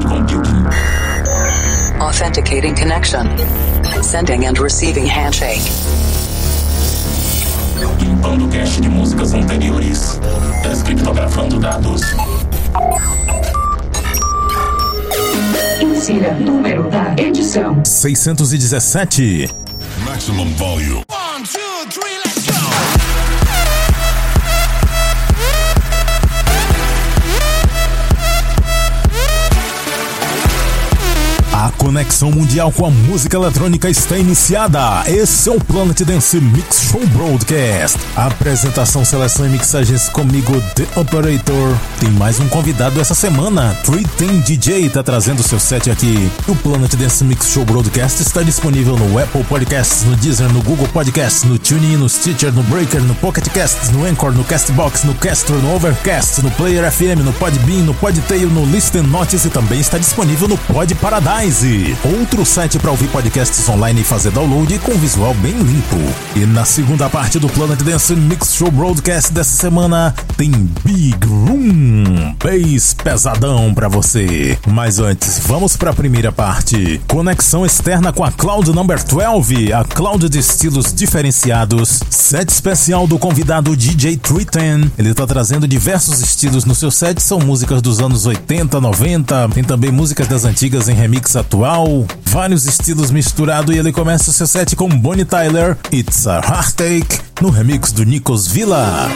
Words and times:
cloud 0.00 0.28
computing. 0.28 0.66
Authenticating 2.00 2.74
connection. 2.74 3.26
Sending 4.02 4.46
and 4.46 4.58
receiving 4.58 5.06
handshake. 5.06 5.62
Limpando 8.00 8.48
cache 8.48 8.80
de 8.80 8.88
músicas 8.88 9.34
anteriores. 9.34 10.20
Descriptografando 10.62 11.58
dados. 11.58 12.02
Insira 15.80 16.34
número 16.34 16.88
da 16.90 17.14
edição. 17.16 17.84
617. 17.84 19.50
Maximum 20.04 20.48
volume. 20.54 21.07
Conexão 31.88 32.30
mundial 32.30 32.70
com 32.70 32.84
a 32.84 32.90
música 32.90 33.34
eletrônica 33.34 33.88
está 33.88 34.18
iniciada. 34.18 35.04
Esse 35.06 35.48
é 35.48 35.52
o 35.52 35.58
Planet 35.58 35.98
Dance 36.02 36.38
Mix 36.38 36.82
Show 36.82 37.00
Broadcast. 37.06 37.98
Apresentação, 38.14 39.06
seleção 39.06 39.46
e 39.46 39.48
mixagens 39.48 40.10
comigo, 40.10 40.52
The 40.74 41.00
Operator. 41.00 41.74
Tem 41.98 42.10
mais 42.10 42.38
um 42.40 42.48
convidado 42.48 43.00
essa 43.00 43.14
semana. 43.14 43.74
310 43.84 44.44
DJ 44.44 44.90
tá 44.90 45.02
trazendo 45.02 45.42
seu 45.42 45.58
set 45.58 45.90
aqui. 45.90 46.30
O 46.46 46.54
Planet 46.56 46.94
Dance 46.94 47.24
Mix 47.24 47.48
Show 47.48 47.64
Broadcast 47.64 48.20
está 48.20 48.42
disponível 48.42 48.94
no 48.94 49.18
Apple 49.18 49.44
Podcasts, 49.44 50.04
no 50.04 50.14
Deezer, 50.16 50.52
no 50.52 50.60
Google 50.60 50.88
Podcasts, 50.88 51.44
no 51.44 51.58
TuneIn, 51.58 51.96
no 51.96 52.08
Stitcher, 52.08 52.52
no 52.52 52.62
Breaker, 52.64 53.00
no 53.00 53.14
Pocket 53.14 53.48
Casts, 53.48 53.88
no 53.88 54.04
Anchor, 54.04 54.32
no 54.32 54.44
Castbox, 54.44 55.04
no 55.04 55.14
Castro, 55.14 55.56
no 55.56 55.74
Overcast, 55.74 56.42
no 56.42 56.50
Player 56.50 56.90
FM, 56.92 57.24
no 57.24 57.32
Podbean, 57.32 57.84
no 57.84 57.94
Podtail, 57.94 58.50
no 58.50 58.66
Listen 58.66 59.04
Notes 59.04 59.46
e 59.46 59.48
também 59.48 59.80
está 59.80 59.96
disponível 59.96 60.48
no 60.48 60.58
Pod 60.58 60.94
Paradise. 60.96 61.77
Outro 62.04 62.44
site 62.44 62.78
para 62.78 62.90
ouvir 62.90 63.08
podcasts 63.08 63.68
online 63.68 64.00
e 64.00 64.04
fazer 64.04 64.30
download 64.30 64.78
com 64.80 64.92
visual 64.92 65.32
bem 65.34 65.52
limpo. 65.52 65.96
E 66.34 66.40
na 66.40 66.64
segunda 66.64 67.08
parte 67.08 67.38
do 67.38 67.48
Planet 67.48 67.80
Dance 67.82 68.14
Mix 68.14 68.54
Show 68.54 68.70
Broadcast 68.70 69.32
dessa 69.32 69.56
semana 69.56 70.14
tem 70.36 70.50
Big 70.84 71.18
Room, 71.26 72.34
bass 72.42 72.94
pesadão 72.94 73.72
para 73.72 73.88
você. 73.88 74.58
Mas 74.66 74.98
antes, 74.98 75.40
vamos 75.46 75.76
para 75.76 75.90
a 75.90 75.94
primeira 75.94 76.32
parte. 76.32 77.00
Conexão 77.06 77.64
externa 77.64 78.12
com 78.12 78.24
a 78.24 78.32
Cloud 78.32 78.72
Number 78.72 79.02
12, 79.02 79.72
a 79.72 79.84
cloud 79.84 80.28
de 80.28 80.38
estilos 80.38 80.92
diferenciados. 80.92 82.00
Set 82.10 82.48
especial 82.48 83.06
do 83.06 83.18
convidado 83.18 83.76
DJ 83.76 84.16
Triton. 84.16 84.90
Ele 84.98 85.14
tá 85.14 85.26
trazendo 85.26 85.66
diversos 85.68 86.20
estilos 86.20 86.64
no 86.64 86.74
seu 86.74 86.90
set, 86.90 87.20
são 87.20 87.38
músicas 87.38 87.82
dos 87.82 88.00
anos 88.00 88.26
80, 88.26 88.80
90, 88.80 89.48
tem 89.50 89.64
também 89.64 89.90
músicas 89.90 90.28
das 90.28 90.44
antigas 90.44 90.88
em 90.88 90.94
remix 90.94 91.36
atual, 91.36 91.57
vários 92.24 92.66
estilos 92.66 93.10
misturados 93.10 93.74
e 93.74 93.78
ele 93.78 93.90
começa 93.90 94.30
seu 94.30 94.46
set 94.46 94.76
com 94.76 94.88
Bonnie 94.88 95.24
Tyler, 95.24 95.76
It's 95.92 96.24
a 96.28 96.36
Heartache, 96.36 97.20
no 97.40 97.50
remix 97.50 97.90
do 97.90 98.04
Nikos 98.04 98.46
Villa. 98.46 99.08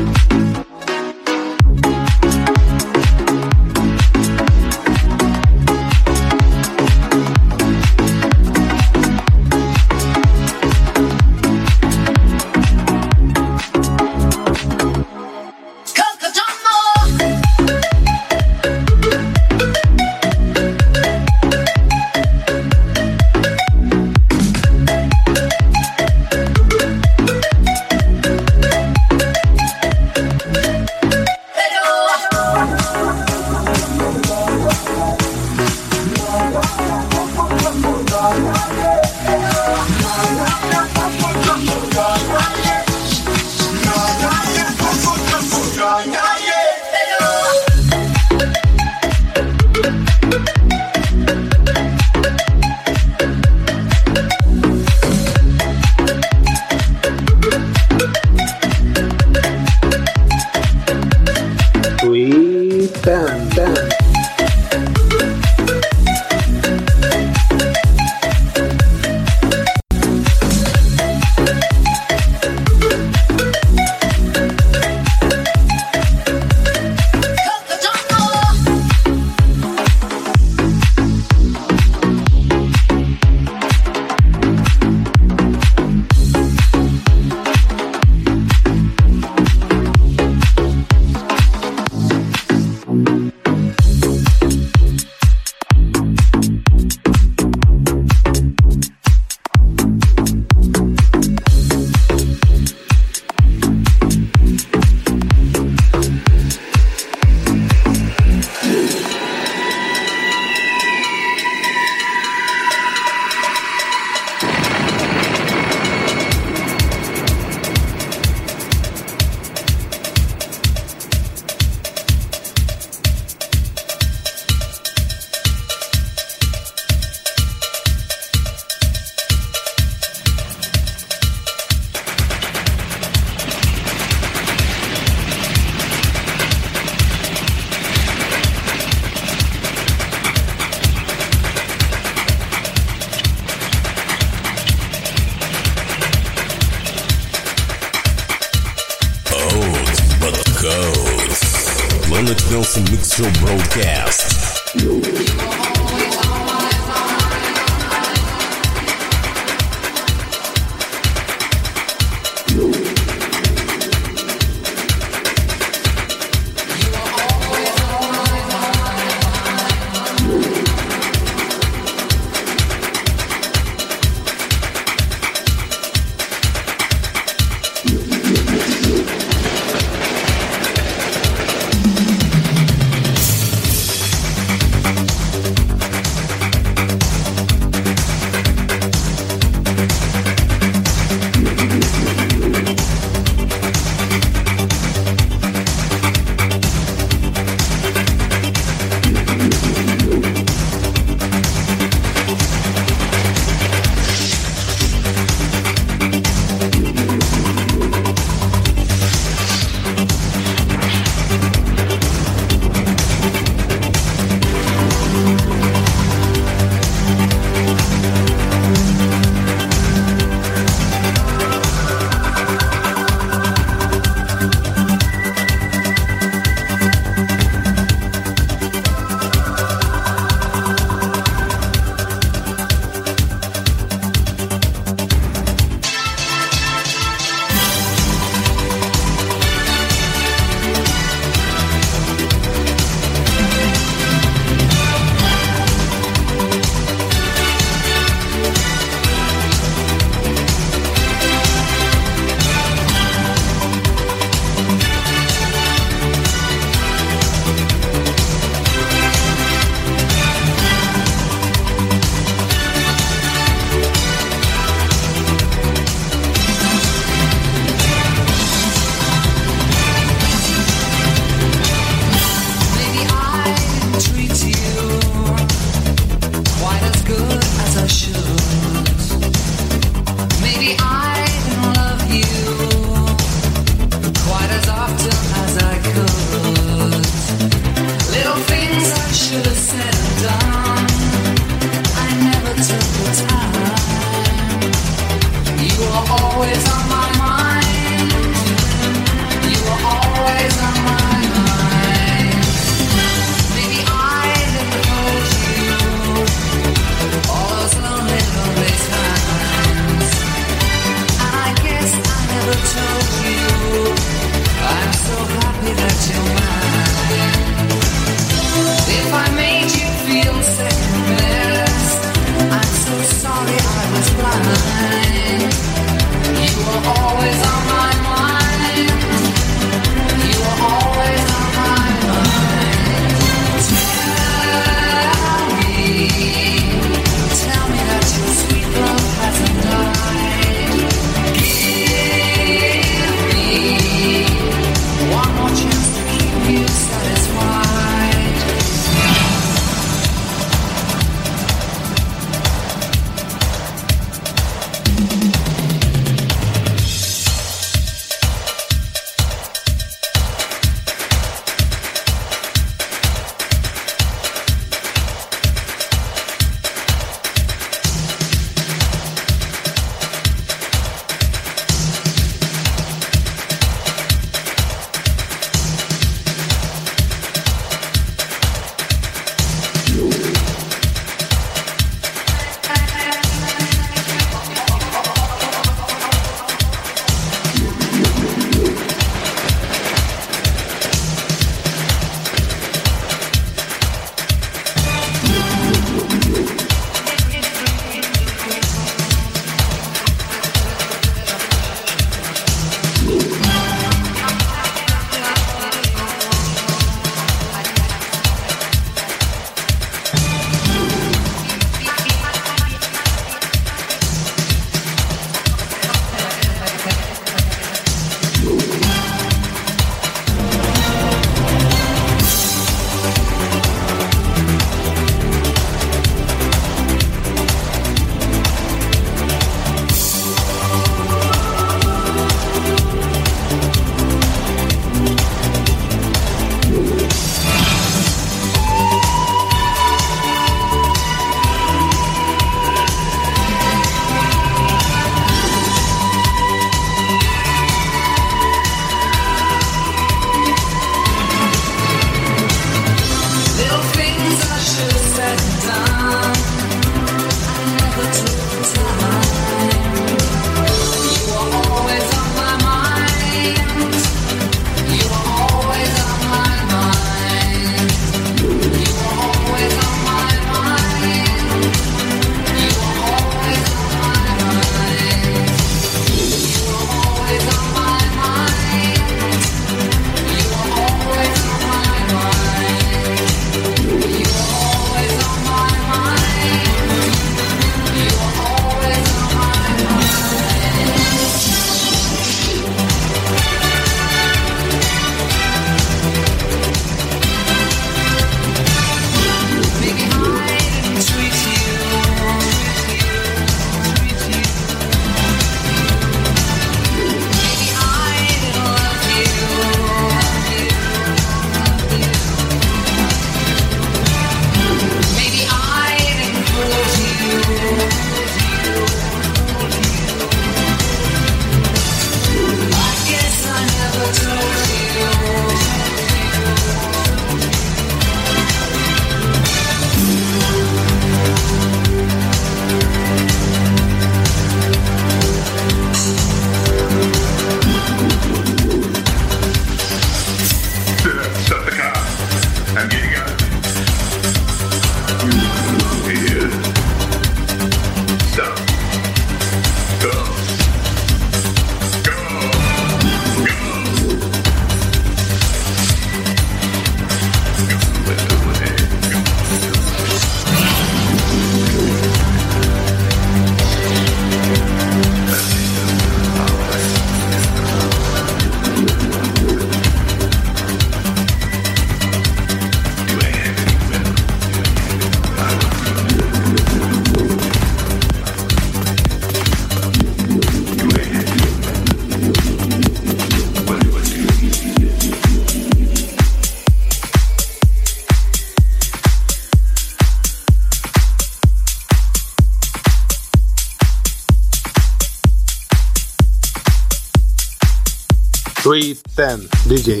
Stan 599.20 599.40
DJ. 599.68 600.00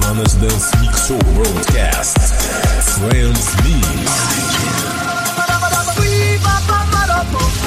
Manas 0.00 0.32
Dance 0.40 0.72
Mix 0.80 1.06
Show 1.06 1.18
Broadcast. 1.34 2.16
Friends 2.96 3.52
Mix. 3.64 4.48
Bop, 5.28 5.48
bop, 5.48 6.80
bop, 6.80 7.00
bop, 7.02 7.26
bop, 7.32 7.58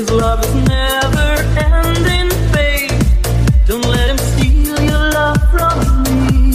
his 0.00 0.10
love 0.12 0.42
is 0.42 0.54
never 0.66 1.30
ending, 1.58 2.30
babe? 2.52 2.90
Don't 3.66 3.84
let 3.84 4.08
him 4.08 4.16
steal 4.16 4.80
your 4.80 5.10
love 5.12 5.40
from 5.50 6.02
me. 6.04 6.52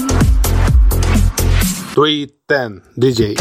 310 1.94 2.82
DJ. 2.98 3.36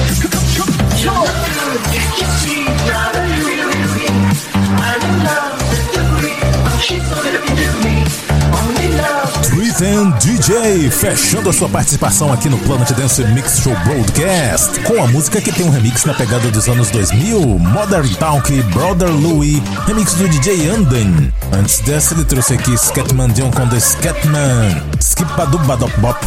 310 9.54 10.18
DJ, 10.18 10.90
fechando 10.90 11.48
a 11.48 11.52
sua 11.52 11.68
participação 11.68 12.32
aqui 12.32 12.48
no 12.48 12.58
Planet 12.58 12.90
Dance 12.90 13.22
Mix 13.26 13.60
Show 13.60 13.72
Broadcast, 13.84 14.80
com 14.80 15.00
a 15.00 15.06
música 15.06 15.40
que 15.40 15.52
tem 15.52 15.64
um 15.64 15.70
remix 15.70 16.04
na 16.04 16.12
pegada 16.12 16.50
dos 16.50 16.68
anos 16.68 16.90
2000, 16.90 17.40
Modern 17.60 18.08
Talk, 18.14 18.52
Brother 18.74 19.10
Louie, 19.10 19.62
remix 19.86 20.14
do 20.14 20.28
DJ 20.28 20.68
Anden. 20.70 21.32
Antes 21.52 21.78
dessa, 21.80 22.14
ele 22.14 22.24
trouxe 22.24 22.54
aqui 22.54 22.76
Scatman 22.76 23.28
Dion 23.28 23.50
com 23.52 23.68
The 23.68 23.78
Scatman, 23.78 24.82
Skipadubadop 24.98 26.00
Bop. 26.00 26.18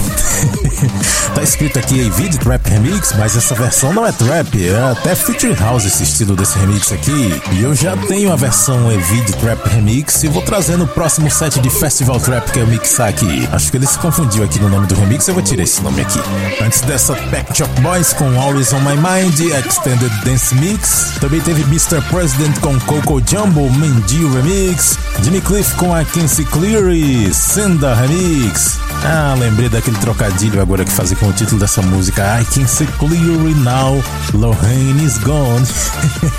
tá 1.35 1.43
escrito 1.43 1.79
aqui 1.79 2.09
Vid 2.11 2.37
Trap 2.37 2.65
Remix, 2.69 3.13
mas 3.17 3.35
essa 3.35 3.55
versão 3.55 3.91
não 3.91 4.05
é 4.05 4.11
trap, 4.13 4.65
é 4.65 4.91
até 4.91 5.15
Future 5.15 5.53
House 5.55 5.83
esse 5.83 6.03
estilo 6.03 6.35
desse 6.35 6.57
remix 6.59 6.93
aqui. 6.93 7.41
E 7.51 7.61
eu 7.61 7.75
já 7.75 7.97
tenho 7.97 8.31
a 8.31 8.37
versão 8.37 8.89
Evid 8.89 9.33
Trap 9.33 9.67
Remix 9.67 10.23
e 10.23 10.29
vou 10.29 10.41
trazer 10.41 10.77
no 10.77 10.87
próximo 10.87 11.29
set 11.29 11.59
de 11.59 11.69
Festival 11.69 12.19
Trap 12.21 12.51
que 12.51 12.59
eu 12.59 12.67
mixar 12.67 13.09
aqui. 13.09 13.16
Acho 13.51 13.71
que 13.71 13.77
ele 13.77 13.87
se 13.87 13.97
confundiu 13.97 14.43
aqui 14.43 14.59
no 14.59 14.69
nome 14.69 14.85
do 14.85 14.95
remix, 14.95 15.27
eu 15.27 15.33
vou 15.33 15.41
tirar 15.41 15.63
esse 15.63 15.81
nome 15.81 16.01
aqui. 16.01 16.19
Antes 16.61 16.81
dessa, 16.81 17.15
Pack 17.15 17.57
Chop 17.57 17.81
Boys 17.81 18.13
com 18.13 18.39
Always 18.39 18.71
on 18.73 18.79
My 18.81 18.95
Mind, 18.95 19.39
Extended 19.39 20.11
Dance 20.23 20.53
Mix. 20.55 21.13
Também 21.19 21.41
teve 21.41 21.63
Mr. 21.63 22.01
President 22.09 22.59
com 22.59 22.79
Coco 22.81 23.21
Jumbo, 23.25 23.71
Mendy 23.71 24.25
Remix. 24.25 24.97
Jimmy 25.23 25.41
Cliff 25.41 25.73
com 25.75 25.93
a 25.93 26.03
Quincy 26.05 26.45
Cleary, 26.45 27.33
Senda 27.33 27.95
Remix. 27.95 28.77
Ah, 29.03 29.35
lembrei 29.37 29.69
daquele 29.69 29.97
trocadilho 29.97 30.61
agora 30.61 30.83
que 30.83 30.91
fazia 30.91 31.15
com 31.17 31.27
o 31.27 31.33
título 31.33 31.59
dessa 31.59 31.81
música 31.81 32.41
I 32.41 32.45
Can 32.45 32.67
See 32.67 32.87
Clearly 32.99 33.53
Now, 33.55 34.03
Lorraine 34.33 35.03
is 35.03 35.17
Gone. 35.19 35.65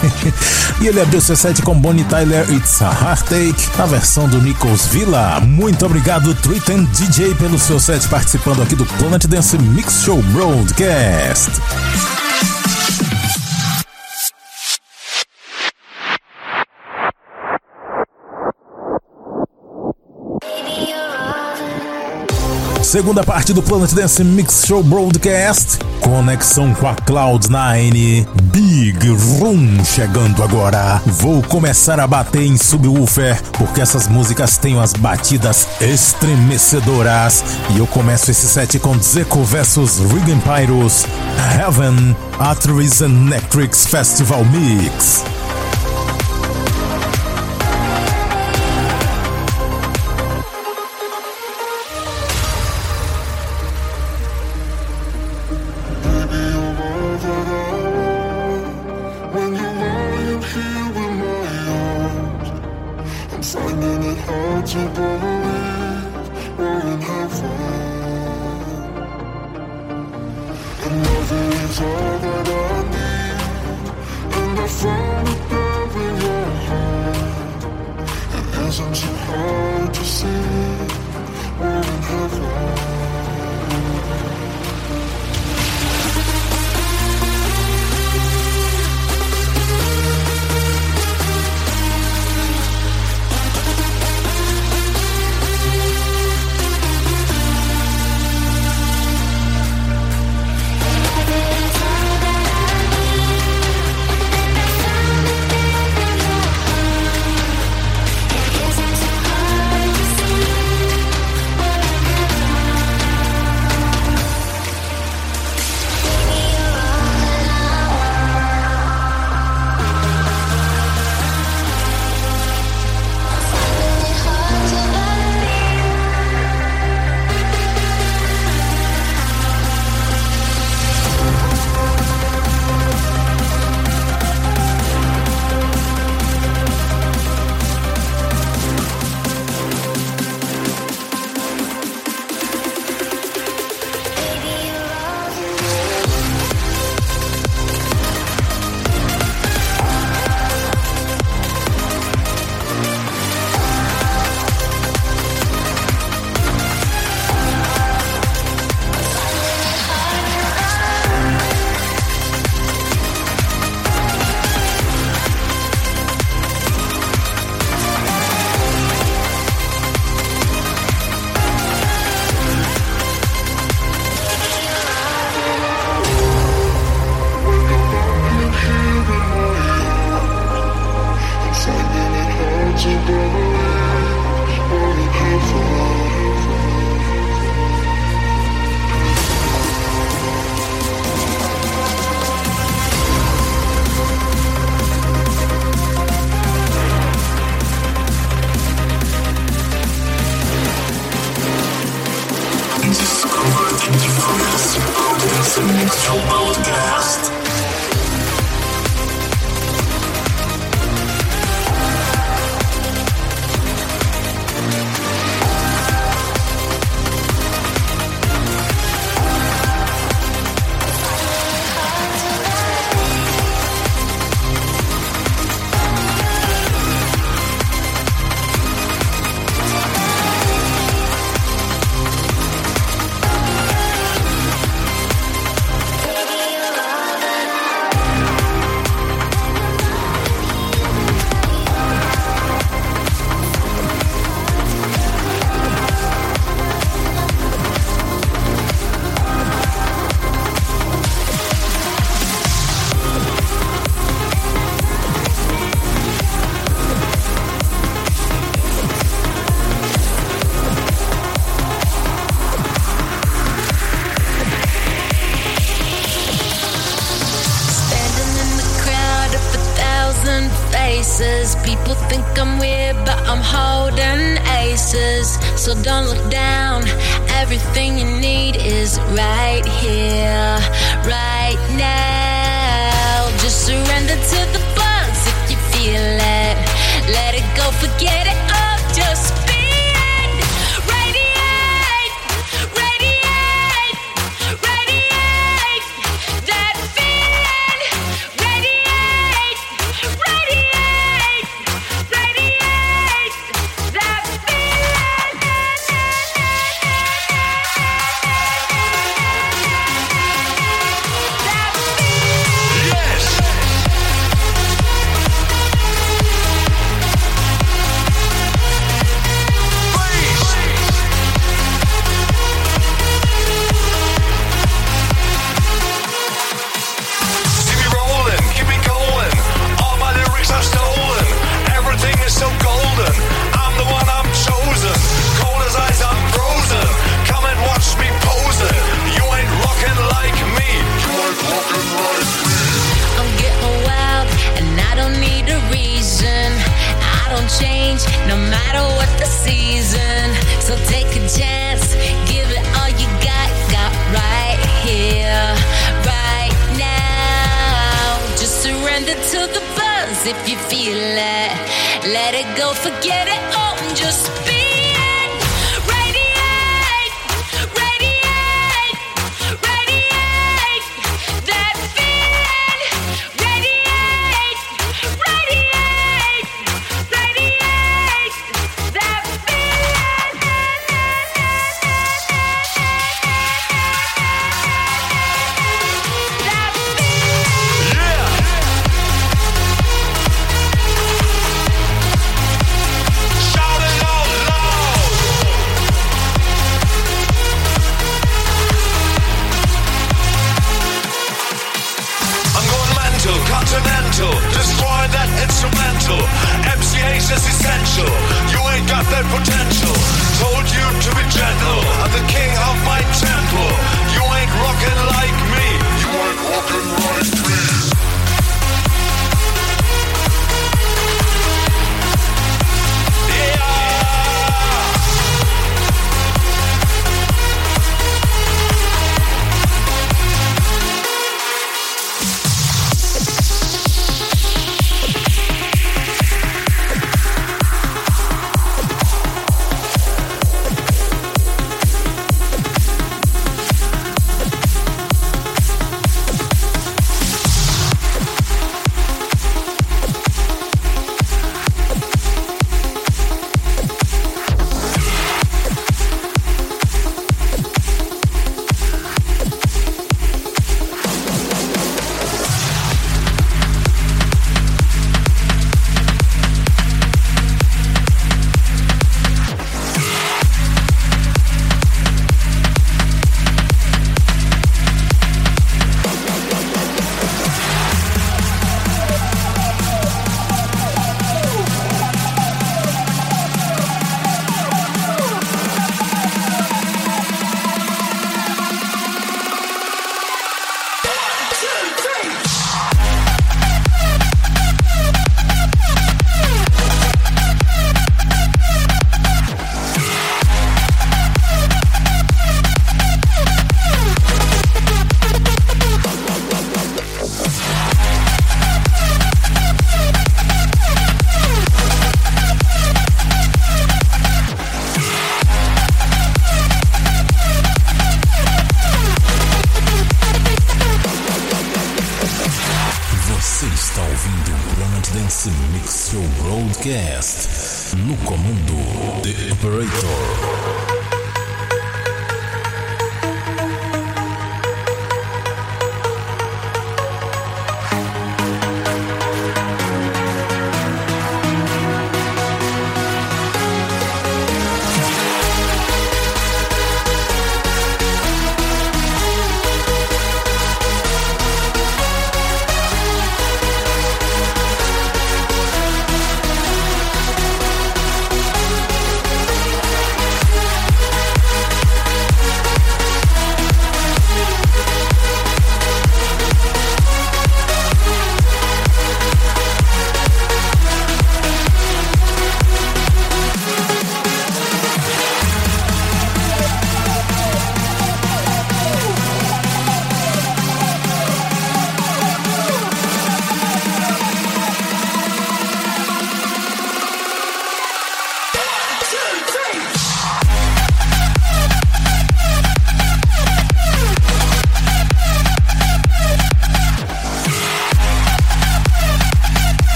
e 0.80 0.88
ele 0.88 1.00
abriu 1.00 1.20
seu 1.20 1.36
set 1.36 1.62
com 1.62 1.78
Bonnie 1.78 2.04
Tyler 2.04 2.50
It's 2.50 2.80
a 2.82 2.90
Heartache, 2.90 3.70
na 3.76 3.86
versão 3.86 4.28
do 4.28 4.40
Nichols 4.40 4.86
Villa. 4.86 5.40
Muito 5.40 5.84
obrigado, 5.86 6.34
Triton 6.66 6.84
DJ, 6.86 7.32
pelo 7.36 7.58
seu 7.60 7.78
set 7.78 8.08
participando 8.08 8.60
aqui 8.60 8.74
do 8.74 8.84
Planet 8.84 9.24
Dance 9.26 9.56
Mix 9.56 10.02
Show 10.02 10.20
Broadcast. 10.32 12.15
Segunda 22.96 23.22
parte 23.22 23.52
do 23.52 23.62
Planet 23.62 23.92
Dance 23.92 24.24
Mix 24.24 24.64
Show 24.66 24.82
Broadcast. 24.82 25.78
Conexão 26.00 26.72
com 26.72 26.88
a 26.88 26.94
Cloud9. 26.94 28.26
Big 28.44 29.08
Room 29.38 29.84
chegando 29.84 30.42
agora. 30.42 31.02
Vou 31.04 31.42
começar 31.42 32.00
a 32.00 32.06
bater 32.06 32.40
em 32.40 32.56
subwoofer, 32.56 33.38
porque 33.58 33.82
essas 33.82 34.08
músicas 34.08 34.56
têm 34.56 34.76
umas 34.76 34.94
batidas 34.94 35.68
estremecedoras. 35.78 37.44
E 37.74 37.78
eu 37.80 37.86
começo 37.86 38.30
esse 38.30 38.46
set 38.46 38.78
com 38.78 38.98
Zeco 38.98 39.44
vs 39.44 39.98
Regan 40.10 40.38
Pyros. 40.38 41.04
Heaven, 41.54 42.16
Atris 42.38 43.02
and 43.02 43.26
Nectrix 43.28 43.86
Festival 43.88 44.42
Mix. 44.46 45.22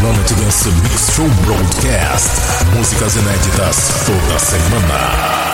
Planet 0.00 0.30
Dance 0.36 0.70
Mix 0.82 1.12
Show 1.14 1.26
Broadcast. 1.44 2.30
Músicas 2.74 3.16
inéditas 3.16 4.04
toda 4.06 4.38
semana. 4.38 5.47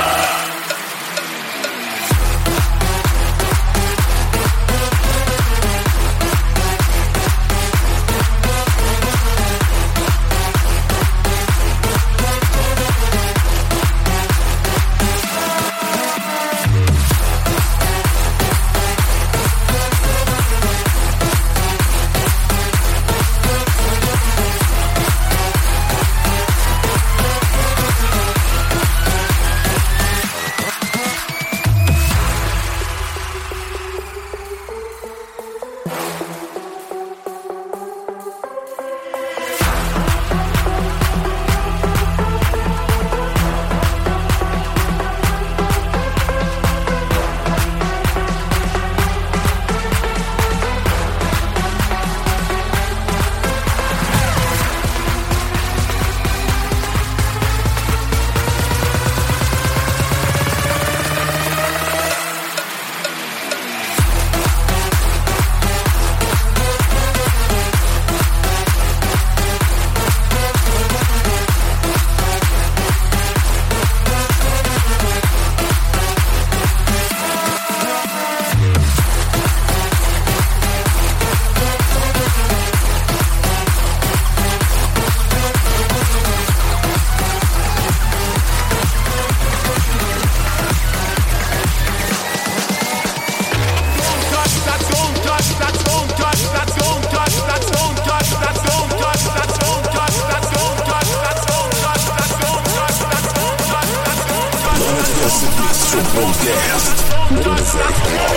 Ah, 107.77 108.34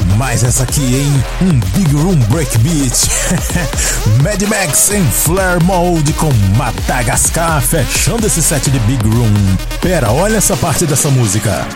demais 0.00 0.42
essa 0.42 0.62
aqui, 0.62 0.96
hein? 0.96 1.24
Um 1.42 1.60
Big 1.70 1.94
Room 1.94 2.16
Breakbeat. 2.28 3.08
Mad 4.22 4.42
Max 4.42 4.90
em 4.90 5.04
Flare 5.04 5.62
Mode 5.64 6.12
com 6.14 6.30
Madagascar, 6.56 7.60
fechando 7.62 8.26
esse 8.26 8.42
set 8.42 8.70
de 8.70 8.78
Big 8.80 9.02
Room. 9.08 9.32
Pera, 9.80 10.10
olha 10.10 10.36
essa 10.36 10.56
parte 10.56 10.84
dessa 10.86 11.08
música. 11.08 11.66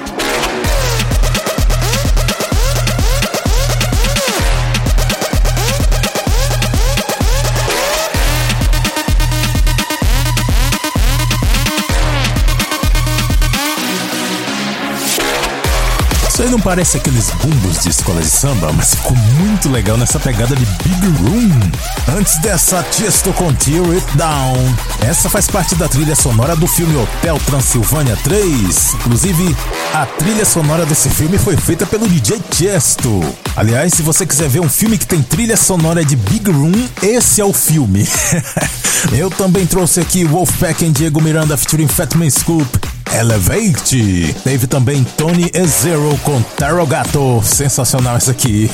Isso 16.40 16.46
aí 16.46 16.52
não 16.52 16.60
parece 16.60 16.96
aqueles 16.96 17.28
bumbos 17.32 17.82
de 17.82 17.90
escola 17.90 18.22
de 18.22 18.30
samba, 18.30 18.72
mas 18.72 18.94
ficou 18.94 19.14
muito 19.14 19.68
legal 19.68 19.98
nessa 19.98 20.18
pegada 20.18 20.56
de 20.56 20.64
Big 20.64 21.06
Room. 21.18 22.16
Antes 22.16 22.38
dessa, 22.38 22.82
Tiesto 22.84 23.30
com 23.34 23.52
Tear 23.52 23.84
It 23.90 24.06
Down. 24.16 24.74
Essa 25.06 25.28
faz 25.28 25.46
parte 25.46 25.74
da 25.74 25.86
trilha 25.86 26.16
sonora 26.16 26.56
do 26.56 26.66
filme 26.66 26.96
Hotel 26.96 27.38
Transilvânia 27.44 28.16
3. 28.24 28.94
Inclusive, 28.94 29.54
a 29.92 30.06
trilha 30.06 30.46
sonora 30.46 30.86
desse 30.86 31.10
filme 31.10 31.36
foi 31.36 31.58
feita 31.58 31.84
pelo 31.84 32.08
DJ 32.08 32.40
Tiesto. 32.50 33.20
Aliás, 33.54 33.92
se 33.92 34.00
você 34.00 34.24
quiser 34.24 34.48
ver 34.48 34.60
um 34.60 34.68
filme 34.68 34.96
que 34.96 35.06
tem 35.06 35.20
trilha 35.20 35.58
sonora 35.58 36.02
de 36.02 36.16
Big 36.16 36.50
Room, 36.50 36.88
esse 37.02 37.42
é 37.42 37.44
o 37.44 37.52
filme. 37.52 38.08
Eu 39.12 39.30
também 39.30 39.66
trouxe 39.66 40.00
aqui 40.00 40.24
Wolfpack 40.24 40.86
e 40.86 40.90
Diego 40.90 41.20
Miranda 41.20 41.56
featuring 41.58 41.88
Fatman 41.88 42.30
Scoop. 42.30 42.79
Elevate. 43.18 44.34
Teve 44.44 44.66
também 44.66 45.04
Tony 45.16 45.50
Ezero 45.54 46.18
com 46.22 46.40
Tarogato. 46.42 47.42
Sensacional 47.44 48.16
essa 48.16 48.30
aqui. 48.30 48.70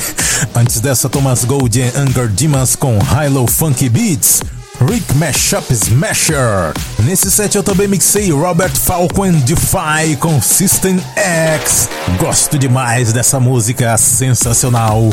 Antes 0.55 0.79
dessa, 0.79 1.09
Thomas 1.09 1.45
Gold 1.45 1.79
e 1.79 1.83
Anger 1.97 2.27
Dimas 2.27 2.75
com 2.75 2.97
Hilo 3.23 3.47
Funky 3.47 3.89
Beats. 3.89 4.41
Rick 4.79 5.15
Mashup 5.15 5.73
Smasher. 5.73 6.73
Nesse 6.99 7.31
set 7.31 7.55
eu 7.55 7.63
também 7.63 7.87
mixei 7.87 8.31
Robert 8.31 8.75
Falcon 8.75 9.31
Defy 9.31 10.15
com 10.19 10.39
System 10.39 11.01
X. 11.15 11.89
Gosto 12.19 12.59
demais 12.59 13.11
dessa 13.11 13.39
música 13.39 13.97
sensacional. 13.97 15.09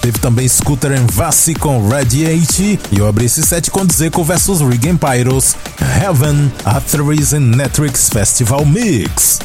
Teve 0.00 0.18
também 0.18 0.48
Scooter 0.48 0.92
and 0.92 1.06
Vassi 1.12 1.54
com 1.54 1.88
Radiate. 1.88 2.78
E 2.90 2.98
eu 2.98 3.06
abri 3.06 3.26
esse 3.26 3.42
set 3.42 3.70
com 3.70 3.86
Zeco 3.90 4.24
vs 4.24 4.60
Rig 4.60 4.96
Pyros, 4.96 5.54
Heaven, 6.02 6.50
Atheris 6.64 7.32
and 7.32 7.40
Netrix 7.40 8.08
Festival 8.08 8.64
Mix. 8.64 9.40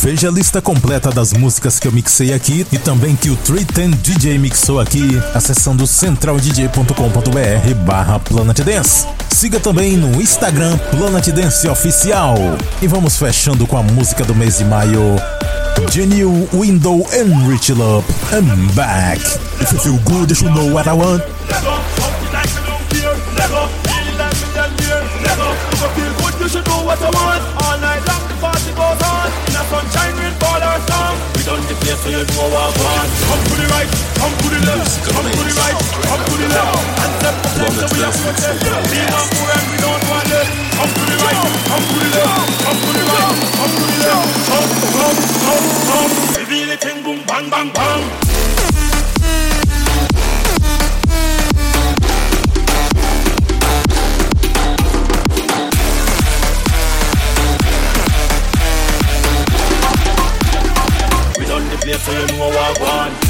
Veja 0.00 0.28
a 0.28 0.30
lista 0.30 0.60
completa 0.60 1.10
das 1.10 1.32
músicas 1.32 1.80
que 1.80 1.88
eu 1.88 1.92
mixei 1.92 2.32
aqui 2.34 2.66
e 2.70 2.78
também 2.78 3.16
que 3.16 3.30
o 3.30 3.36
310 3.36 4.02
DJ 4.02 4.38
mixou 4.38 4.78
aqui 4.80 5.20
acessando 5.34 5.86
centraldj.com.br 5.86 7.74
barra 7.86 8.18
Planet 8.18 8.60
Dance. 8.60 9.06
Siga 9.34 9.58
também 9.58 9.96
no 9.96 10.20
Instagram 10.20 10.76
Planet 10.90 11.28
Dance 11.28 11.66
Oficial. 11.68 12.36
E 12.82 12.86
vamos 12.86 13.16
fechando 13.16 13.66
com 13.66 13.78
a 13.78 13.82
música 13.82 14.24
do 14.24 14.34
mês 14.34 14.58
de 14.58 14.64
maio. 14.64 15.16
Genuine 15.90 16.48
Window 16.52 17.02
and 17.12 17.48
Rich 17.48 17.70
Love. 17.70 18.04
I'm 18.32 18.68
back. 18.74 19.18
If 19.60 19.72
you 19.72 19.78
feel 19.78 19.98
good, 20.04 20.30
you 20.30 20.36
should 20.36 20.54
know 20.54 20.72
what 20.72 20.86
I 20.86 20.92
want. 20.94 21.22
You 21.22 21.60
know 21.62 21.78
what 23.26 23.40
I 23.40 23.50
want. 23.52 23.88
So 25.78 25.88
you 25.94 26.64
know 26.64 26.80
what 26.86 27.00
I 27.02 27.10
want. 27.10 27.42
Come 33.28 33.42
to 33.42 33.54
the 33.58 33.66
right, 33.74 33.90
come 34.16 34.32
to 34.38 34.46
the 34.48 34.58
left, 34.64 35.02
come 35.02 35.28
to 35.28 35.34
the 35.34 35.50
right, 35.50 35.76
come 36.08 36.22
to 36.24 36.34
the 36.38 36.46
left. 36.46 36.78
And 37.02 37.12
step 37.18 37.36
up 37.42 37.74
left 37.74 37.90
we 37.92 38.00
have 38.00 38.14
to. 38.14 38.70
We 38.88 39.02
more 39.02 39.50
and 39.50 39.66
we 39.68 39.76
don't 39.82 40.04
want 40.08 40.30
less. 40.30 40.48
Come 40.78 40.90
to 40.94 41.02
the 41.04 41.16
right, 41.18 41.42
come 41.68 41.84
to 41.84 41.96
the 41.98 42.08
left, 42.14 42.54
come 42.64 42.78
to 42.78 42.90
the 42.94 43.02
right, 43.02 43.34
come 43.58 43.72
to 43.74 43.82
the 43.82 43.96
left. 44.06 44.57
So 62.08 62.12
you 62.12 62.26
know 62.38 62.48
what 62.48 62.56
I 62.56 63.08
want. 63.08 63.27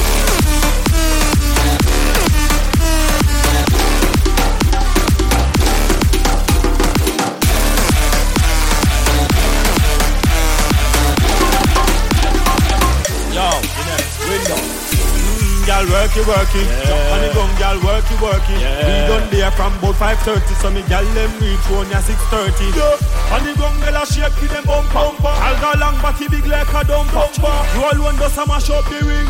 Work 16.09 16.17
it, 16.17 16.27
work 16.27 16.55
it. 16.55 16.87
Jump 16.87 17.13
on 17.13 17.21
the 17.21 17.29
gun, 17.35 17.51
girl, 17.59 17.79
work 17.85 18.09
it, 18.09 18.21
work 18.21 18.49
it. 18.49 18.61
We 18.61 18.95
done 19.09 19.29
there 19.31 19.51
from 19.53 19.77
about 19.79 19.97
5.30, 20.25 20.55
so 20.57 20.71
me 20.71 20.83
girl 20.89 21.05
them 21.13 21.33
reach 21.41 21.61
one 21.69 21.91
ya 21.91 22.01
6.30. 22.01 22.73
Yeah. 22.73 23.35
On 23.37 23.45
the 23.45 23.53
gun, 23.57 23.77
girl, 23.81 24.01
a 24.01 24.07
shake 24.07 24.33
with 24.41 24.53
them 24.53 24.65
bump 24.65 24.89
bumper. 24.93 25.29
I'll 25.29 25.59
go 25.61 25.77
long, 25.79 26.01
body 26.01 26.29
big 26.29 26.47
like 26.47 26.73
a 26.73 26.81
dump 26.85 27.13
bumper. 27.13 27.53
You 27.77 27.85
alone 27.93 28.17
does 28.17 28.39
a 28.39 28.47
mash 28.47 28.71
up 28.71 28.89
the 28.89 29.05
ring. 29.05 29.29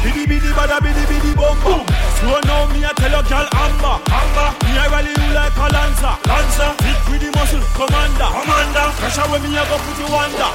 Biddy 0.00 0.24
biddy 0.24 0.50
bada 0.56 0.80
biddy 0.80 1.04
biddy 1.08 1.32
bumper. 1.36 1.84
Slow 2.20 2.40
now, 2.48 2.68
me 2.72 2.84
a 2.84 2.92
tell 2.96 3.12
your 3.12 3.24
girl 3.28 3.48
amber. 3.52 3.96
Amber. 4.08 4.48
Me 4.64 4.72
a 4.80 4.84
rally 4.88 5.12
you 5.12 5.28
like 5.36 5.56
a 5.56 5.66
lancer. 5.72 6.14
Lancer. 6.24 6.70
Hit 6.84 7.00
with 7.12 7.20
the 7.20 7.30
muscle, 7.36 7.64
commander. 7.76 8.28
Commander. 8.32 8.86
Pressure 8.96 9.28
when 9.28 9.42
me 9.44 9.56
a 9.60 9.62
go 9.68 9.76
put 9.76 9.98
you 10.00 10.08
under. 10.08 10.50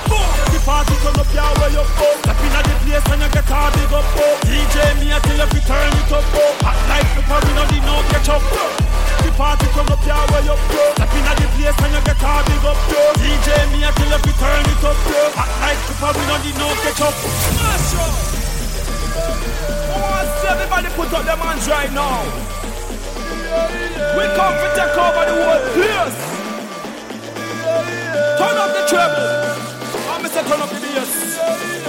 The 0.49 0.59
party 0.65 0.95
turn 1.01 1.17
up, 1.17 1.29
yeah, 1.33 1.49
where 1.61 1.69
you 1.69 1.85
go. 1.97 2.07
Step 2.25 2.41
in 2.41 2.57
at 2.57 2.65
the 2.65 2.73
place 2.81 3.05
and 3.09 3.21
you 3.21 3.29
get 3.29 3.49
a 3.49 3.59
big 3.73 3.93
up. 3.93 4.05
Oh. 4.17 4.37
DJ 4.45 4.77
me 5.01 5.13
a 5.13 5.17
tell 5.21 5.37
you 5.37 5.48
right 21.69 21.93
now. 21.93 22.25
We 24.17 24.25
come 24.33 24.55
to 24.57 24.67
take 24.73 24.97
over 24.97 25.23
the 25.29 25.35
whole 25.37 25.61
place. 25.77 26.17
Turn 28.41 28.57
up 28.57 28.71
the 28.73 28.83
treble. 28.89 29.29
I'm 30.09 30.19
Mr. 30.25 30.41
Turn 30.49 30.61
up 30.65 30.69
the 30.73 30.81
bass. 30.81 31.37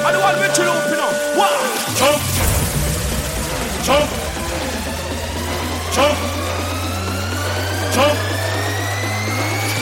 I 0.05 0.12
don't 0.12 0.20
want 0.20 0.37
to 0.37 0.53
chill 0.53 0.68
up, 0.68 0.85
you 0.85 0.97
know. 1.01 1.11
Wow. 1.41 1.57
Jump. 1.97 2.20
Jump. 3.89 4.09
Jump. 5.97 6.18
Jump. 7.97 8.16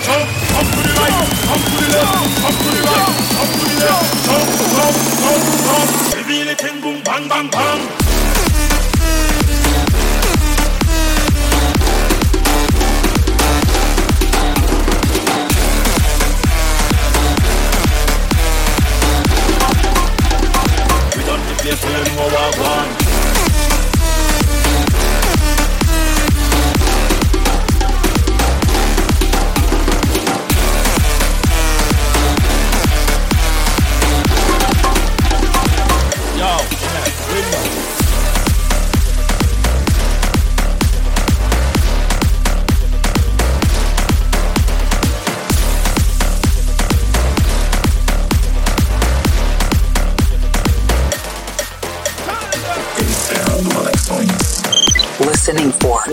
Jump. 0.06 0.26
Up 0.58 0.66
to 0.70 0.80
the 0.86 0.92
right. 0.94 1.14
Up 1.50 1.62
to 1.66 1.74
the 1.74 1.88
left. 1.90 2.46
Up 2.46 2.54
to 2.54 2.70
the 2.70 2.82
right. 2.86 3.18
Up 3.34 3.50
to 3.50 3.64
the 3.66 3.76
left. 3.82 4.06
Jump. 4.26 4.46
Jump. 4.78 5.02
Jump. 5.26 5.42
Jump. 5.66 6.14
Reveal 6.14 6.48
it 6.48 6.64
and 6.64 6.82
boom, 6.82 7.02
bang, 7.02 7.28
bang, 7.28 7.50
bang. 7.50 7.97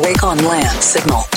Wake 0.05 0.23
on 0.23 0.37
Land 0.37 0.83
Signal. 0.83 1.34